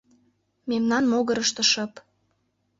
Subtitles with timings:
[0.69, 1.93] Мемнан могырышто шып.